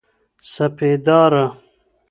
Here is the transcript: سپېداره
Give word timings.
سپېداره 0.53 1.45